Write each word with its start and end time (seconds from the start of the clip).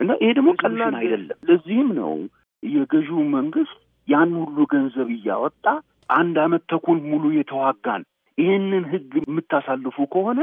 እና 0.00 0.10
ይሄ 0.20 0.30
ደግሞ 0.38 0.50
ቀላል 0.62 0.94
አይደለም። 1.00 1.38
ለዚህም 1.48 1.88
ነው 1.98 2.12
የገዢው 2.62 3.20
መንግስት 3.36 3.76
ያን 4.08 4.30
ሁሉ 4.40 4.58
ገንዘብ 4.72 5.08
እያወጣ 5.16 5.64
አንድ 6.12 6.36
አመት 6.44 6.62
ተኩል 6.72 6.98
ሙሉ 7.10 7.24
የተዋጋን 7.36 8.02
ይህንን 8.38 8.84
ህግ 8.92 9.12
የምታሳልፉ 9.20 9.96
ከሆነ 10.12 10.40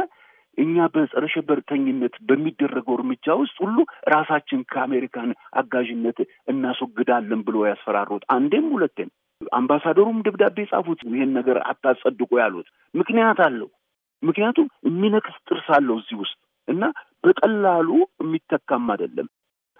እኛ 0.57 0.85
በጸረ 0.93 1.23
ሽብርተኝነት 1.33 2.15
በሚደረገው 2.28 2.96
እርምጃ 2.97 3.35
ውስጥ 3.41 3.57
ሁሉ 3.63 3.78
ራሳችን 4.13 4.62
ከአሜሪካን 4.71 5.29
አጋዥነት 5.62 6.20
እናስወግዳለን 6.52 7.42
ብሎ 7.48 7.58
ያስፈራሩት 7.70 8.24
አንዴም 8.36 8.68
ሁለቴም። 8.74 9.10
አምባሳደሩም 9.52 10.21
ደብዳቤ 10.26 10.58
ጻፉት 10.71 11.02
ይህን 11.08 11.32
ነገር 11.38 11.58
አታጸድቁ 11.71 12.30
ያሉት 12.42 12.70
ምክንያት 12.94 13.39
አለው። 13.48 13.70
ምክንያቱም 14.24 14.68
የሚነክስ 14.88 15.36
ጥርስ 15.48 15.68
አለው 15.78 15.98
እዚህ 16.02 16.18
ውስጥ 16.24 16.38
እና 16.68 16.84
በቀላሉ 17.24 17.89
የሚተካም 18.21 18.88
አይደለም። 18.94 19.28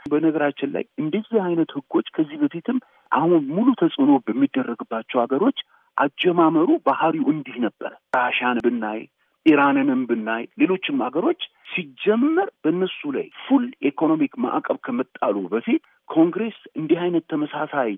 በነገራችን 0.07 0.73
ላይ 0.75 0.85
እንደዚህ 1.01 1.39
አይነት 1.43 1.70
ህጎች 1.77 2.07
ከዚህ 2.15 2.38
በፊትም 2.41 2.77
አሁን 3.11 3.43
ሙሉ 3.49 3.67
ተጽዕኖ 3.81 4.13
በሚደረግባቸው 4.27 5.20
ሀገሮች 5.23 5.59
አጀማመሩ 5.98 6.70
ባህሪው 6.88 7.27
እንዲህ 7.34 7.55
ነበረ። 7.65 7.91
ራሻን 8.17 8.57
ብናይ 8.65 8.99
ኢራንንም 9.45 10.01
ብናይ 10.09 10.43
ሌሎችም 10.62 11.01
ሀገሮች 11.05 11.41
ሲጀመር 11.71 12.48
በእነሱ 12.63 12.99
ላይ 13.15 13.27
full 13.44 13.66
economic 13.89 14.34
ማዕቀብ 14.43 14.77
ከመጣሉ 14.85 15.35
በፊት 15.53 15.84
ኮንግሬስ 16.09 16.57
እንዲህ 16.79 16.99
አይነት 17.05 17.26
ተመሳሳይ 17.31 17.91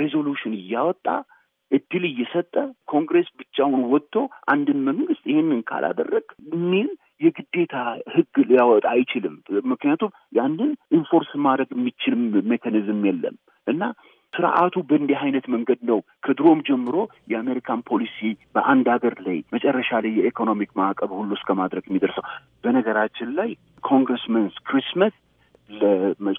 resolution 0.00 0.54
እያወጣ 0.60 1.06
እድል 1.70 2.04
እየሰጠ 2.08 2.54
ኮንግሬስ 2.92 3.28
ብቻውን 3.40 3.82
ወጥቶ 3.92 4.16
አንድን 4.52 4.80
መንግስት 4.88 5.24
ይህንን 5.30 5.60
ካላደረግክ 5.70 6.26
የሚል 6.52 6.88
የግዴታ 7.24 7.74
ህግ 8.14 8.34
ሊያወጣ 8.48 8.86
አይችልም። 8.94 9.34
ምክንያቱም 9.72 10.10
ያንን 10.32 10.70
enforce 10.98 11.30
ማድረግ 11.46 11.70
የሚችል 11.76 12.16
mechanism 12.52 13.00
የለም 13.08 13.36
እና 13.66 13.82
ስርዓቱ 14.32 14.76
በእንዲህ 14.88 15.18
አይነት 15.24 15.44
መንገድ 15.54 15.80
ነው 15.90 15.98
ከድሮም 16.24 16.60
ጀምሮ 16.68 16.96
የአሜሪካን 17.32 17.80
ፖሊሲ 17.90 18.18
በአንድ 18.54 18.86
ሀገር 18.94 19.14
ላይ 19.26 19.36
መጨረሻ 19.52 20.00
ላይ 20.04 20.12
የ 20.18 20.28
economic 20.28 20.70
ማዕቀብ 20.80 21.10
ሁሉ 21.18 21.30
እስከ 21.38 21.54
ማድረግ 21.54 21.84
የሚደርሰው። 21.88 22.24
በነገራችን 22.64 23.30
ላይ 23.38 23.50
Congressman 23.84 24.56
Chris 24.66 24.90
Smith 24.90 25.14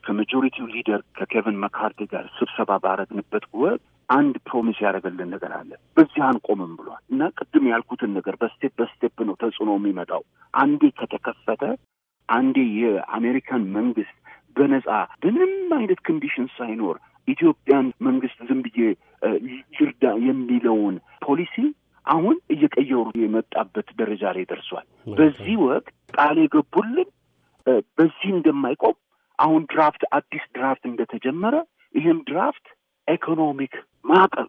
ከ 0.05 0.17
majority 0.17 0.66
ው 0.73 0.80
leader 0.80 1.02
ከ 1.17 1.26
ኬቨን 1.26 1.58
መካርቲ 1.64 2.00
ጋር 2.12 2.26
ስብሰባ 2.38 2.72
ባረግንበት 2.84 3.45
ወቅት 3.62 3.81
አንድ 4.09 4.36
promise 4.47 4.78
ያደረገልን 4.84 5.30
ነገር 5.36 5.52
አለ። 5.58 5.70
በዚህ 5.98 6.22
አንቆምም 6.28 6.73
ብሏል 6.80 7.02
እና 7.12 7.30
ቅድም 7.40 7.66
ያልኩትን 7.72 8.12
ነገር 8.18 8.36
በ 8.41 8.52
step 8.52 8.73
በ 8.80 8.91
step 8.91 9.16
ነው 9.30 9.36
ተጽዕኖ 9.44 9.72
የሚመጣው። 9.78 10.22
አንዴ 10.53 10.92
ከተከፈተ 11.00 11.64
አንዴ 12.30 12.58
የአሜሪካን 12.81 13.64
መንግስት 13.78 14.16
በነጻ 14.58 14.90
ምንም 15.26 15.53
አይነት 15.78 16.00
condition 16.08 16.47
ሳይኖር 16.58 16.98
ኢትዮጵያን 17.28 17.88
መንግስት 18.08 18.40
ዝም 18.50 18.59
ብዬ 18.66 18.80
ይርዳ 19.78 20.06
የሚለውን 20.28 20.96
ፖሊሲ 21.26 21.56
አሁን 22.06 22.36
እየቀየሩ 22.53 23.06
የመጣበት 23.22 23.88
ደረጃ 24.00 24.23
ላይ 24.36 24.44
ደርሷል። 24.52 24.86
በዚህ 25.16 25.56
ወቅት 25.64 25.88
ቃል 26.14 26.38
የገቡልን 26.42 27.09
በዚህ 27.98 28.30
እንደማይቆም 28.36 28.96
አሁን 29.39 29.61
ድራፍት 29.72 30.03
አዲስ 30.17 30.44
ድራፍት 30.55 30.83
እንደተጀመረ 30.89 31.55
ይህም 31.95 32.19
ድራፍት 32.30 32.66
ኢኮኖሚክ 33.08 33.73
ማዕቀብ 34.05 34.47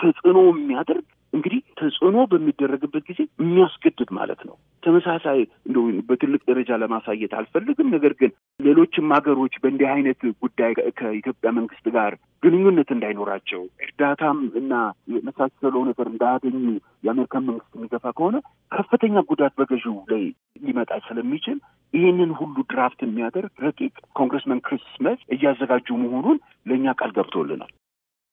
ተጽዕኖ 0.00 0.38
የሚያደርግ 0.50 1.06
እንግዲህ 1.32 1.60
ተጽዕኖ 1.80 2.16
በሚደረግበት 2.30 3.04
ጊዜ 3.08 3.20
የሚያስገድድ 3.40 4.10
ማለት 4.16 4.40
ነው። 4.48 4.54
ተመሳሳይ 4.82 5.38
እንደ 5.66 5.76
በትልቅ 6.08 6.40
ደረጃ 6.48 6.78
ለማሳየት 6.82 7.32
አልፈልግም። 7.38 7.92
ነገር 7.94 8.12
ግን 8.20 8.30
ሌሎችም 8.60 9.12
ሀገሮች 9.16 9.54
በእንዲህ 9.62 9.88
አይነት 9.92 10.20
ጉዳይ 10.44 10.72
ከኢትዮጵያ 11.00 11.50
መንግስት 11.58 11.86
ጋር 11.96 12.12
ግንኙነት 12.42 12.88
እንዳይኖራቸው 12.92 13.62
እርዳታም 13.86 14.38
እና 14.60 14.72
የመሳሰለው 15.14 15.82
ነገር 15.90 16.06
እንዳያገኙ 16.10 16.56
የአሜሪካን 17.04 17.46
መንግስት 17.48 17.74
የሚገፋ 17.76 18.04
ከሆነ 18.16 18.36
ከፍተኛ 18.72 19.22
ጉዳት 19.30 19.54
በገዢው 19.60 19.96
ላይ 20.12 20.24
ሊመጣ 20.64 20.90
ስለሚችል 21.06 21.58
ይህንን 21.94 22.32
ሁሉ 22.40 22.56
ድራፍት 22.70 23.00
የሚያደርግ 23.04 23.52
ረቂቅ 23.64 23.94
ኮንግረስመን 24.18 24.64
ክሪስ 24.66 24.84
ስሚዝ 24.94 25.20
እያዘጋጁ 25.36 25.88
መሆኑን 26.02 26.38
ለእኛ 26.66 26.94
ቃል 27.00 27.12
ገብቶልናል። 27.16 27.72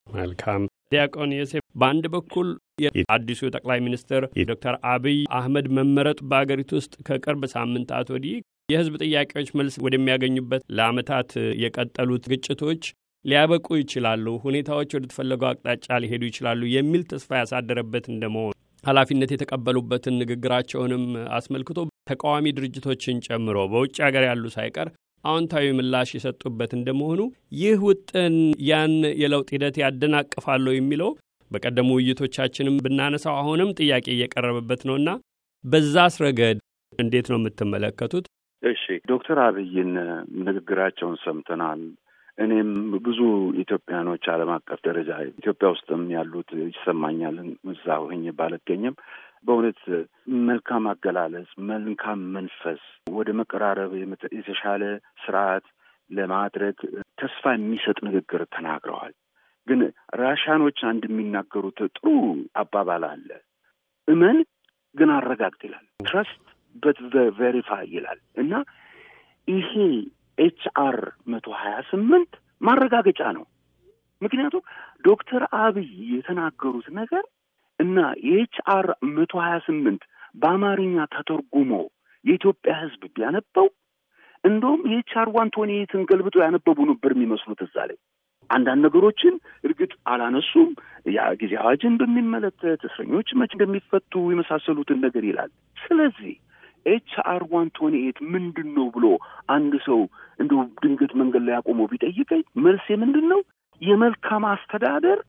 መልካም 0.07 0.61
ዲያቆን 0.91 1.31
ዮሴፍ፣ 1.35 1.63
በአንድ 1.77 2.05
በኩል 2.13 2.47
የአዲሱ 2.83 3.41
ጠቅላይ 3.55 3.79
ሚኒስትር 3.85 4.23
የዶክተር 4.39 4.75
አብይ 4.91 5.17
አህመድ 5.37 5.67
መመረጥ 5.77 6.19
በአገሪቱ 6.29 6.71
ውስጥ 6.79 6.93
ከቅርብ 7.07 7.43
ሳምንታት 7.53 8.07
ወዲህ 8.15 8.37
የህዝብ 8.69 8.93
ጥያቄዎች 9.03 9.49
መልስ 9.57 9.75
ወደሚያገኙበት 9.85 10.63
ለአመታት 10.77 11.29
የቀጠሉት 11.63 12.25
ግጭቶች 12.31 12.81
ሊያበቁ 13.25 13.67
ይችላሉ፣ 13.79 14.25
ሁኔታዎች 14.43 14.89
ወደ 14.95 15.05
ተፈለገው 15.11 15.47
አቅጣጫ 15.49 15.87
ሊሄዱ 16.03 16.23
ይችላሉ 16.29 16.61
የሚል 16.73 17.01
ተስፋ 17.11 17.29
ያሳደረበት 17.39 18.05
እንደመሆኑ 18.13 18.53
ኃላፊነት 18.83 19.31
የተቀበሉበትን 19.33 20.17
ንግግራቸውንም 20.21 21.03
አስመልክቶ 21.37 21.79
ተቃዋሚ 22.09 22.53
ድርጅቶችን 22.57 23.21
ጨምሮ 23.27 23.57
በውጭ 23.71 23.95
ሀገር 24.05 24.25
ያሉ 24.27 24.45
ሳይቀር 24.55 24.89
አዎንታዊ 25.23 25.67
ምላሽ 25.77 26.09
የሰጡበት 26.15 26.71
እንደመሆኑ 26.77 27.21
ይህ 27.59 27.79
ውጥን 27.87 28.35
ያን 28.67 28.93
የለውጥ 29.21 29.49
ሂደት 29.55 29.77
ያደናቅፋለሁ 29.83 30.73
የሚለው 30.75 31.09
በቀደሙ 31.51 31.89
ውይይቶቻችንም 31.97 32.81
ብናነሳው 32.85 33.35
አሁንም 33.41 33.75
ጥያቄ 33.79 34.05
እየቀረበበት 34.13 34.81
ነውና 34.89 35.09
በዛስ 35.63 36.15
ረገድ 36.23 36.57
እንዴት 36.99 37.27
ነው 37.31 37.39
የምትመለከቱት? 37.39 38.25
እሺ፣ 38.63 38.83
ዶክተር 39.09 39.39
አብይን 39.43 39.91
ንግግራቸውን 40.41 41.17
ሰምተናል። 41.23 41.81
እኔም 42.37 42.69
ብዙ 43.05 43.19
ኢትዮጵያኖች 43.61 44.25
ዓለም 44.33 44.49
አቀፍ 44.55 44.79
ደረጃ 44.87 45.09
ኢትዮጵያ 45.31 45.67
ውስጥም 45.73 46.03
ያሉት 46.15 46.49
ይሰማኛል 46.65 47.37
እዛ 47.71 47.85
ሆኜ 48.03 48.33
ባልገኝም 48.39 48.95
በእውነት 49.45 49.79
መልካም 50.47 50.85
አገላለጽ፣ 50.91 51.49
መልካም 51.71 52.21
መንፈስ 52.35 52.83
ወደ 53.11 53.29
መቀራረብ 53.39 53.91
የተሻለ 54.37 54.83
ስርዓት 55.23 55.65
ለማድረግ 56.09 56.77
ተስፋ 57.21 57.43
የሚሰጥ 57.55 57.97
ንግግር 58.07 58.41
ተናግረዋል። 58.55 59.13
ግን 59.67 59.79
ራሻኖች 60.21 60.79
አንድ 60.89 61.03
የሚናገሩት 61.07 61.79
ጥሩ 61.95 62.05
አባባል 62.61 63.03
አለ። 63.09 63.29
እመን 64.07 64.37
ግን 64.95 65.09
አረጋግጥ 65.15 65.61
ይላል። 65.67 65.85
trust 66.01 66.43
but 66.83 66.99
verify 67.39 67.85
ይላል 67.95 68.19
እና 68.41 68.53
ይሄ 69.47 69.71
H.R. 70.37 70.97
መቶ 71.31 71.47
ሀያ 71.59 71.77
ስምንት 71.89 72.31
ማረጋገጫ 72.61 73.21
ነው። 73.37 73.45
ምክንያቱም 74.21 74.63
ዶክተር 75.03 75.43
አብይ 75.59 75.89
የተናገሩት 76.13 76.87
ነገር 76.99 77.25
እና 77.79 77.97
የ 78.27 78.55
H.R. 78.75 78.87
መቶ 79.15 79.33
ሀያ 79.43 79.57
ስምንት 79.67 80.03
በአማርኛ 80.35 81.05
ተተርጉሞ 81.13 81.71
የኢትዮጵያ 82.25 82.73
ሕዝብ 82.79 83.03
ቢያነበው 83.15 83.67
እንደውም 84.43 84.81
የ 84.91 85.11
H.R. 85.21 85.29
one 85.35 85.49
twenty 85.55 85.71
eight 85.77 85.96
ን 85.96 86.03
ገልብጦ 86.09 86.35
ያነበቡ 86.43 86.77
ነበር 86.91 87.11
የሚመስሉት። 87.13 87.61
እዛ 87.65 87.75
ላይ 87.89 87.97
አንዳንድ 88.49 88.81
ነገሮችን 88.85 89.33
እርግጥ 89.63 89.91
አላነሱም። 90.11 90.69
ያ 91.11 91.25
ጊዜ 91.41 91.53
አዋጅን 91.61 91.95
በሚመለከት 92.01 92.81
እስረኞች 92.87 93.29
መች 93.39 93.51
እንደሚፈቱ 93.55 94.13
የመሳሰሉትን 94.31 95.01
ነገር 95.05 95.23
ይላል። 95.29 95.51
ስለዚህ 95.77 96.35
H.R. 96.85 97.43
one 97.51 97.67
twenty 97.77 97.95
eight 98.01 98.19
ምንድን 98.33 98.69
ነው 98.75 98.85
ብሎ 98.95 99.05
አንድ 99.55 99.73
ሰው 99.87 99.99
እንዲሁ 100.39 100.59
ድንገት 100.83 101.13
መንገድ 101.21 101.43
ላይ 101.47 101.55
አቆሞ 101.57 101.87
ቢጠይቀኝ 101.91 102.43
መልሴ 102.65 102.87
ምንድን 103.01 103.25
ነው 103.33 103.41
የመልካም 103.81 104.43
አስተዳደር 104.51 105.19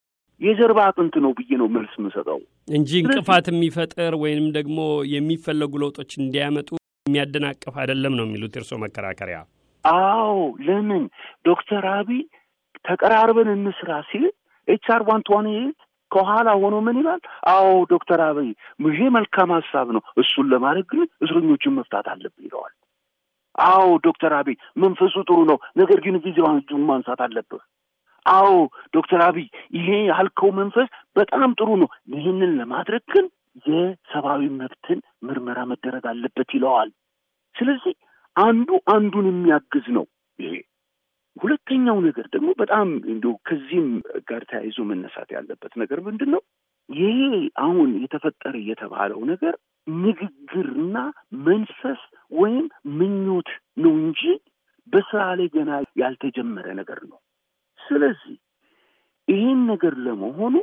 የጀርባ 0.40 0.80
አጥንት 0.88 1.14
ነው 1.24 1.30
ብዬ 1.38 1.50
ነው 1.60 1.68
መልስ 1.76 1.92
የምሰጠው 1.98 2.38
እንጂ 2.70 2.90
እንቅፋት 3.00 3.46
የሚፈጥር 3.50 4.12
ወይንም 4.22 4.46
ደግሞ 4.58 4.78
የሚፈለጉ 5.12 5.72
ለውጦች 5.82 6.12
እንዲያመጡ 6.20 6.68
የሚያደናቅፍ 7.06 7.74
አይደለም 7.82 8.14
ነው 8.18 8.24
የሚሉት 8.26 8.54
የእርስዎ 8.56 8.78
መከራከሪያ? 8.82 9.38
አዎ 9.84 10.36
ለምን 10.66 11.04
ዶክተር 11.44 11.84
አብይ 11.92 12.20
ተቀራርበን 12.84 13.48
እንስራ 13.54 13.90
ሲል 14.10 14.24
H.R. 14.68 15.02
one 15.08 15.22
twenty 15.28 15.48
eight 15.58 15.78
ከኋላ 16.10 16.48
ሆኖ 16.60 16.74
ምን 16.86 16.98
ይላል? 17.00 17.20
አዎ 17.52 17.64
ዶክተር 17.90 18.20
አብይ 18.26 18.50
ይሄ 18.86 18.98
መልካም 19.16 19.50
ሀሳብ 19.56 19.88
ነው፣ 19.96 20.02
እሱን 20.22 20.46
ለማድረግ 20.52 20.86
ግን 20.92 21.02
እስረኞችን 21.24 21.76
መፍታት 21.78 22.06
አለብን 22.12 22.44
ይለዋል። 22.46 22.74
አዎ 23.64 23.88
ዶክተር 24.06 24.32
አብይ 24.38 24.54
መንፈሱ 24.82 25.14
ጥሩ 25.28 25.38
ነው፣ 25.50 25.58
ነገር 25.76 25.98
ግን 26.00 26.16
ጊዜውን 26.24 26.60
እጁን 26.60 26.84
ማንሳት 26.90 27.20
አለብህ። 27.26 27.62
አዎ 28.26 28.48
ዶክተር 28.94 29.20
አብይ 29.26 29.46
ይሄ 29.76 29.88
ያልከው 30.10 30.50
መንፈስ 30.60 30.88
በጣም 31.16 31.50
ጥሩ 31.60 31.68
ነው፣ 31.82 31.90
ይህንን 32.14 32.52
ለማድረግ 32.58 33.04
ግን 33.12 33.26
የሰብአዊ 33.68 34.42
መብትን 34.58 34.98
ምርመራ 35.22 35.58
መደረግ 35.70 36.04
አለበት 36.06 36.50
ይለዋል። 36.56 36.90
ስለዚህ 37.54 37.94
አንዱ 38.36 38.68
አንዱን 38.94 39.26
የሚያግዝ 39.30 39.86
ነው 39.96 40.04
ይሄ። 40.38 40.52
ሁለተኛው 41.38 41.98
ነገር 42.00 42.26
ደግሞ 42.34 42.48
በጣም 42.58 42.88
እንዲሁ 43.12 43.32
ከዚህም 43.48 43.88
ጋር 44.30 44.42
ተያይዞ 44.50 44.78
መነሳት 44.84 45.28
ያለበት 45.36 45.72
ነገር 45.76 45.98
ምንድን 46.00 46.30
ነው? 46.34 46.42
ይሄ 46.88 47.18
አሁን 47.58 47.90
የተፈጠረ 48.02 48.54
የተባለው 48.68 49.20
ነገር 49.32 49.54
ንግግርና 49.86 50.96
መንፈስ 51.46 52.00
ወይም 52.32 52.64
ምኞት 52.98 53.50
ነው 53.76 53.92
እንጂ 54.02 54.22
በስራ 54.88 55.22
ላይ 55.38 55.48
ገና 55.54 55.70
ያልተጀመረ 56.02 56.66
ነገር 56.74 57.00
ነው። 57.08 57.18
ስለዚህ 57.80 58.36
ይህን 59.28 59.60
ነገር 59.70 59.94
ለመሆኑ 60.06 60.54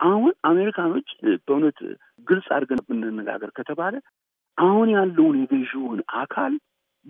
አሁን 0.00 0.32
አሜሪካኖች 0.44 1.08
በእውነት 1.46 1.78
ግልጽ 2.26 2.46
አድርገን 2.56 2.80
ብንነጋገር 2.88 3.50
ከተባለ 3.58 3.94
አሁን 4.58 4.88
ያለውን 4.90 5.36
የገዢውን 5.40 6.00
አካል 6.16 6.54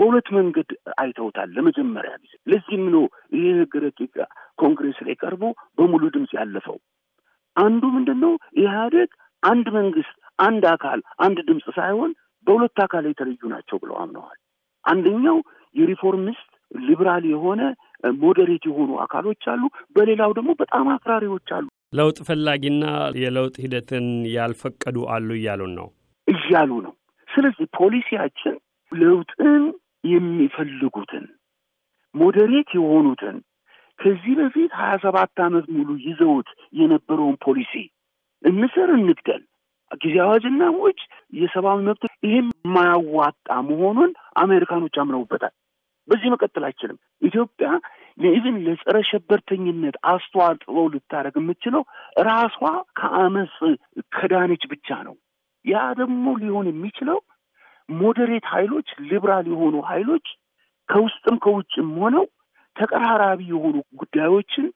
በሁለት 0.04 0.26
መንገድ 0.36 0.70
አይተውታል። 0.98 1.48
ለመጀመሪያ 1.56 2.12
ጊዜ 2.22 2.32
ለዚህም 2.46 2.86
ነው 2.94 3.04
ይህ 3.34 3.44
ህግ 3.58 3.74
ረቂቅ 3.84 4.14
ኮንግሬስ 4.58 4.98
ላይ 5.06 5.14
ቀርቦ 5.22 5.42
በሙሉ 5.78 6.02
ድምፅ 6.14 6.32
ያለፈው። 6.38 6.76
አንዱ 7.56 7.82
ምንድን 7.94 8.18
ነው 8.24 8.32
ኢህአዴግ 8.60 9.10
አንድ 9.42 9.66
መንግስት፣ 9.76 10.14
አንድ 10.38 10.64
አካል፣ 10.72 11.00
አንድ 11.18 11.38
ድምፅ 11.48 11.66
ሳይሆን 11.76 12.10
በሁለት 12.46 12.78
አካል 12.84 13.04
የተለዩ 13.08 13.42
ናቸው 13.52 13.78
ብለው 13.82 13.96
አምነዋል። 14.02 14.38
አንደኛው 14.84 15.38
የ 15.74 15.88
reformist 15.88 16.48
liberal 16.80 17.24
የሆነ 17.32 17.62
moderate 18.18 18.64
የሆኑ 18.68 18.90
አካሎች 19.04 19.42
አሉ። 19.52 19.62
በሌላው 19.96 20.32
ደግሞ 20.38 20.50
በጣም 20.60 20.88
አክራሪዎች 20.94 21.48
አሉ። 21.56 21.66
ለውጥ 21.98 22.18
ፈላጊና 22.28 22.84
የለውጥ 23.20 23.56
ሂደትን 23.64 24.06
ያልፈቀዱ 24.34 24.98
አሉ 25.14 25.30
እያሉን 25.38 25.72
ነው 25.80 25.88
እያሉ 26.28 26.70
ነው። 26.86 26.94
ስለዚህ 27.28 27.66
ፖሊሲያችን 27.78 28.54
ለውጥን 28.92 29.62
የሚፈልጉትን 30.04 31.24
moderate 32.14 32.70
የሆኑትን 32.76 33.36
ከዚህ 33.98 34.34
በፊት 34.38 34.70
ሀያ 34.78 34.94
ሰባት 35.02 35.40
ዓመት 35.44 35.66
ሙሉ 35.74 35.90
ይዘውት 36.06 36.48
የነበረውን 36.78 37.36
ፖሊሲ 37.44 37.72
እንስር፣ 38.42 38.88
እንግደል፣ 38.96 39.42
ጊዜ 40.00 40.16
አዋጅና 40.22 40.62
ውጭ 40.78 41.00
የሰብአዊ 41.38 41.78
መብት 41.86 42.04
ይህም 42.26 42.46
የማያዋጣ 42.60 43.48
መሆኑን 43.68 44.10
አሜሪካኖች 44.42 44.96
አምነውበታል። 45.02 45.54
በዚህ 46.08 46.32
መቀጠል 46.32 46.64
አይችልም። 46.68 46.98
ኢትዮጵያ 47.22 47.68
even 48.30 48.56
ለጸረ 48.64 48.96
ሸበርተኝነት 49.08 49.96
አስተዋጽኦ 50.10 50.82
ልታደርግ 50.92 51.36
የምትችለው 51.40 51.82
ራሷ 52.28 52.58
ከአመፅ 52.98 53.54
ከዳነች 54.16 54.64
ብቻ 54.72 54.88
ነው። 55.06 55.14
ያ 55.64 55.84
ደግሞ 56.00 56.26
ሊሆን 56.42 56.66
የሚችለው 56.70 57.18
moderate 57.88 58.46
ኃይሎች 58.52 58.88
ሊብራል 59.08 59.46
የሆኑ 59.52 59.76
ኃይሎች 59.88 60.26
ከውስጥም 60.88 61.36
ከውጭም 61.44 61.88
ሆነው 62.00 62.24
ተቀራራቢ 62.76 63.40
የሆኑ 63.50 63.76
ጉዳዮችን 64.00 64.66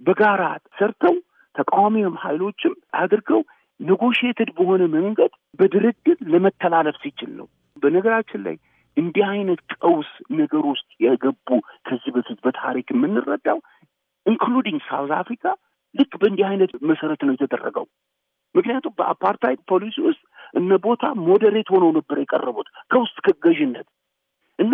በጋራ 0.00 0.42
ሰርተው 0.78 1.14
ተቃዋሚም 1.54 2.16
ኃይሎችም 2.24 2.74
አድርገው 3.00 3.40
negotiated 3.80 4.50
በሆነ 4.56 4.82
መንገድ 4.94 5.32
በድርድር 5.58 6.18
ለመተላለፍ 6.32 6.96
ሲችል 7.02 7.30
ነው። 7.38 7.46
በነገራችን 7.76 8.40
ላይ 8.46 8.56
እንዲህ 8.96 9.24
አይነት 9.32 9.60
ቀውስ 9.76 10.08
ነገር 10.38 10.62
ውስጥ 10.70 10.88
የገቡ 11.04 11.48
ከዚህ 11.86 12.12
በፊት 12.16 12.38
በታሪክ 12.44 12.88
የምንረዳው 12.92 13.58
including 14.26 14.80
ሳውዝ 14.88 15.12
አፍሪካ 15.18 15.44
ልክ 15.94 16.12
በእንዲህ 16.20 16.46
አይነት 16.48 16.72
መሰረት 16.90 17.20
ነው 17.26 17.34
የተደረገው። 17.34 17.86
ምክንያቱም 18.54 18.96
በአፓርታይድ 18.98 19.60
ፖሊሲ 19.70 19.96
ውስጥ 20.08 20.22
እነ 20.54 20.78
ቦታ 20.84 21.12
moderate 21.26 21.68
ሆነው 21.74 21.90
ነበር 21.96 22.16
የቀረቡት 22.20 22.68
ከውስጥ 22.90 23.18
ከገዥነት 23.26 23.88
እና 24.58 24.72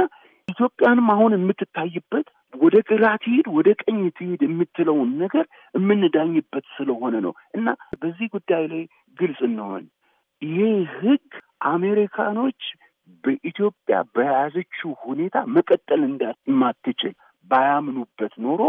ኢትዮጵያንም 0.48 1.06
አሁን 1.14 1.32
የምትታይበት 1.34 2.26
ወደ 2.54 2.76
ግራ 2.88 3.04
ትሂድ 3.22 3.46
ወደ 3.56 3.68
ቀኝ 3.82 4.00
ትሂድ 4.18 4.42
የምትለውን 4.46 5.10
ነገር 5.22 5.44
የምንዳኝበት 5.74 6.64
ስለሆነ 6.76 7.14
ነው 7.26 7.32
እና 7.54 7.68
በዚህ 8.00 8.26
ጉዳይ 8.34 8.64
ላይ 8.72 8.82
ግልጽ 9.18 9.40
እንሆን። 9.48 9.84
ይህ 10.42 10.72
ህግ 10.98 11.28
አሜሪካኖች 11.72 12.60
በኢትዮጵያ 13.24 13.96
በያዘችው 14.14 14.90
ሁኔታ 15.04 15.36
መቀጠል 15.56 16.02
እንደማትችል 16.08 17.14
ባያምኑበት 17.50 18.34
ኖሮ 18.44 18.60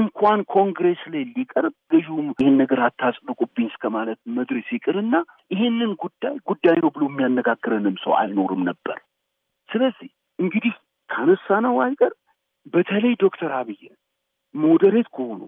እንኳን 0.00 0.40
ኮንግሬስ 0.54 1.02
ላይ 1.12 1.22
ሊቀርብ 1.30 1.74
ገዥውም 1.92 2.28
ይህን 2.34 2.56
ነገር 2.62 2.80
አታጽድቁብኝ 2.86 3.66
እስከ 3.70 3.90
ማለት 3.96 4.18
መድረስ 4.36 4.68
ይቅርና 4.76 5.14
ይህንን 5.50 5.92
ጉዳይ 6.02 6.36
ጉዳይ 6.50 6.78
ነው 6.84 6.92
ብሎ 6.96 7.04
የሚያነጋግረንም 7.10 7.96
ሰው 8.04 8.14
አይኖርም 8.20 8.62
ነበር። 8.70 8.98
ስለዚህ 9.68 10.10
እንግዲህ 10.38 10.74
ካነሳነው 11.10 11.76
አይቀር 11.84 12.12
በተለይ 12.74 13.14
ዶክተር 13.22 13.52
አብይን 13.58 13.94
moderate 14.54 15.08
ከሆኑ 15.14 15.40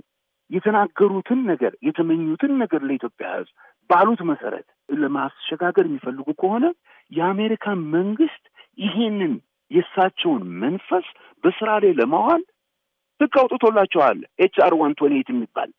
የተናገሩትን 0.51 1.41
ነገር 1.51 1.73
የተመኙትን 1.87 2.53
ነገር 2.63 2.81
ለኢትዮጵያ 2.89 3.29
ሕዝብ 3.35 3.55
ባሉት 3.91 4.21
መሰረት 4.31 4.67
ለማሸጋገር 4.99 5.85
የሚፈልጉ 5.89 6.29
ከሆነ 6.41 6.65
የአሜሪካን 7.13 7.81
መንግስት 7.95 8.45
ይሄንን 8.79 9.33
የእሳቸውን 9.71 10.43
መንፈስ 10.63 11.07
በስራ 11.45 11.71
ላይ 11.83 11.93
ለማዋል 12.01 12.43
ህግ 13.23 13.35
አውጥቶላቸዋል። 13.41 14.21
H.R. 14.39 14.75
one 14.81 14.95
eight 15.11 15.31
የሚባል 15.33 15.71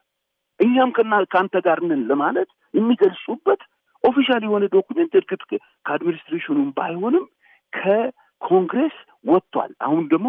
እኛም 0.59 0.89
ከና 0.95 1.13
ከአንተ 1.31 1.55
ጋር 1.65 1.79
ነን 1.83 2.01
ለማለት 2.09 2.49
የሚገልጹበት 2.73 3.61
official 4.03 4.41
የሆነ 4.45 4.63
document 4.73 5.13
እርግጥ 5.19 5.41
ከ 5.85 5.94
administration 5.94 6.52
ኑም 6.52 6.69
ባይሆንም 6.77 7.25
ከኮንግሬስ 7.73 8.95
ወጥቷል። 9.25 9.71
አሁን 9.85 10.03
ደግሞ 10.07 10.27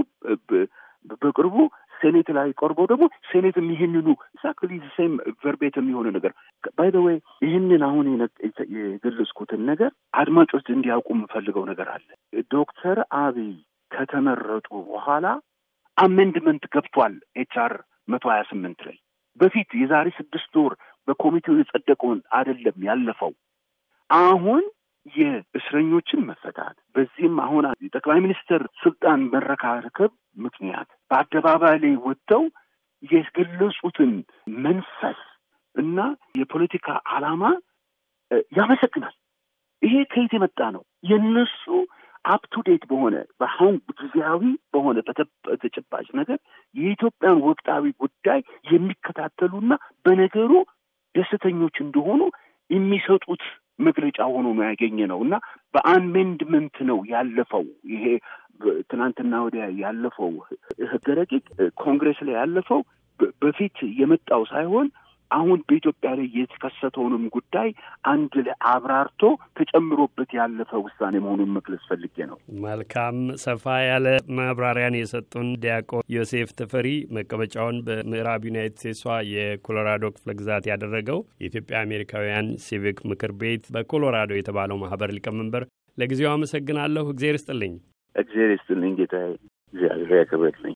በቅርቡ 1.23 1.57
Senate 2.01 2.29
ላይ 2.37 2.49
ቀርቦ 2.61 2.81
ደግሞ 2.91 3.05
Senate 3.31 3.58
ም 3.58 3.67
ይህንኑ 3.73 4.07
exactly 4.29 4.79
same 4.95 5.12
verbatim 5.43 5.75
የሚሆነ 5.81 6.09
ነገር 6.17 6.33
by 6.79 6.89
the 6.95 7.01
way 7.06 7.17
ይህንን 7.43 7.83
አሁን 7.89 8.07
የገለጽኩትን 8.77 9.63
ነገር 9.71 9.91
አድማጮች 10.15 10.67
እንዲያውቁ 10.75 11.09
የምፈልገው 11.17 11.65
ነገር 11.71 11.89
አለ። 11.95 12.07
ዶክተር 12.51 12.99
አብይ 13.21 13.53
ከተመረጡ 13.91 14.69
በኋላ 14.89 15.27
amendment 15.97 16.65
ገብቷል 16.75 17.14
H.R. 17.37 17.73
መቶ 18.08 18.25
ሀያ 18.32 18.43
ስምንት 18.50 18.81
ላይ 18.87 18.96
በፊት 19.41 19.70
የዛሬ 19.81 20.08
ስድስት 20.19 20.55
ወር 20.56 20.75
በኮሚቴው 21.08 21.58
የጸደቀውን 21.58 22.20
አይደለም 22.37 22.76
ያለፈው 22.88 23.32
አሁን 24.11 24.62
የእስረኞችን 25.06 26.20
መፈታት 26.29 26.76
በዚህም 26.94 27.35
አሁን 27.41 27.64
የጠቅላይ 27.87 28.19
ሚኒስትር 28.25 28.62
ስልጣን 28.82 29.20
መረካከብ 29.35 30.12
ምክንያት 30.38 30.88
በአደባባይ 31.11 31.76
ላይ 31.82 31.94
ወጥተው 32.06 32.44
የገለጹትን 33.02 34.12
መንፈስ 34.64 35.20
እና 35.75 35.99
የፖለቲካ 36.38 36.88
ዓላማ 37.12 37.43
ያመሰግናል። 38.56 39.14
ይሄ 39.82 39.94
ከየት 40.12 40.32
የመጣ 40.37 40.61
ነው? 40.75 40.82
የነሱ 41.05 41.64
አፕቱዴት 42.25 42.82
በሆነ 42.91 43.17
በአሁን 43.41 43.75
ጊዜያዊ 43.99 44.43
በሆነ 44.75 44.99
በተጨባጭ 45.09 46.06
ነገር 46.21 46.38
የኢትዮጵያን 46.75 47.43
ወቅታዊ 47.49 47.93
ጉዳይ 48.03 48.41
የሚከታተሉና 48.73 49.72
በነገሩ 50.06 50.53
ደስተኞች 51.15 51.77
እንደሆኑ 51.84 52.22
የሚሰጡት 52.70 53.43
መግለጫ 53.79 54.19
ሆኖ 54.32 54.46
ነው 54.56 54.65
ያገኘነው 54.69 55.20
እና 55.25 55.34
በ 55.75 55.93
amendment 55.93 56.77
ነው 56.91 56.99
ያለፈው። 57.13 57.65
ይሄ 57.93 58.05
ትናንትና 58.91 59.34
ወዲያ 59.44 59.65
ያለፈው 59.81 60.32
ህገ 60.93 61.06
ረቂቅ 61.19 61.44
ኮንግሬስ 61.82 62.19
ላይ 62.27 62.37
ያለፈው 62.41 62.81
በፊት 63.43 63.79
የመጣው 63.99 64.43
ሳይሆን 64.53 64.87
አሁን 65.34 65.58
በኢትዮጵያ 65.67 66.10
ላይ 66.14 66.26
የተከሰተውንም 66.38 67.24
ጉዳይ 67.34 67.69
አንድ 68.10 68.32
ላይ 68.41 68.55
አብራርቶ 68.72 69.22
ተጨምሮበት 69.58 70.31
ያለፈ 70.38 70.70
ውሳኔ 70.84 71.14
መሆኑን 71.24 71.55
መግለጽ 71.56 71.82
ፈልጌ 71.91 72.17
ነው። 72.31 72.38
መልካም 72.67 73.17
ሰፋ 73.44 73.64
ያለ 73.86 74.06
ማብራሪያን 74.38 74.98
የሰጡን 74.98 75.48
ዲያቆን 75.64 76.05
ዮሴፍ 76.17 76.50
ተፈሪ 76.60 76.88
መቀመጫውን 77.17 77.79
በምዕራብ 77.86 78.44
ዩናይትድ 78.48 78.79
ስቴትሷ 78.82 79.05
የኮሎራዶ 79.34 80.05
ክፍለ 80.14 80.32
ግዛት 80.38 80.64
ያደረገው 80.70 81.20
የኢትዮጵያ 81.41 81.76
አሜሪካውያን 81.84 82.48
ሲቪክ 82.64 83.00
ምክር 83.10 83.32
ቤት 83.41 83.64
በኮሎራዶ 83.74 84.32
የተባለው 84.36 84.79
ማህበር 84.84 85.12
ሊቀመንበር፣ 85.17 85.64
ለጊዜው 85.98 86.31
አመሰግናለሁ። 86.32 87.05
እግዜር 87.12 87.36
ይስጥልኝ። 87.38 87.74
እግዜር 88.14 88.50
ይስጥልኝ 88.55 88.93
ጌታዬ። 88.98 89.29
እግዚአብሔር 89.74 90.19
ያክብርልኝ። 90.19 90.72